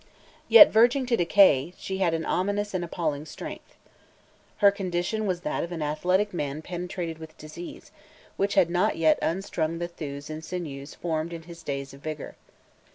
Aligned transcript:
Yet, 0.49 0.71
verging 0.73 1.05
to 1.05 1.15
decay, 1.15 1.75
she 1.77 1.99
had 1.99 2.15
an 2.15 2.25
ominous 2.25 2.73
and 2.73 2.83
appalling 2.83 3.23
strength. 3.27 3.77
Her 4.57 4.71
condition 4.71 5.27
was 5.27 5.41
that 5.41 5.63
of 5.63 5.71
an 5.71 5.83
athletic 5.83 6.33
man 6.33 6.63
penetrated 6.63 7.19
with 7.19 7.37
disease, 7.37 7.91
which 8.35 8.55
had 8.55 8.71
not 8.71 8.97
yet 8.97 9.19
unstrung 9.21 9.77
the 9.77 9.87
thews 9.87 10.27
and 10.27 10.43
sinews 10.43 10.95
formed 10.95 11.33
in 11.33 11.43
his 11.43 11.61
days 11.61 11.93
of 11.93 12.01
vigor. 12.01 12.35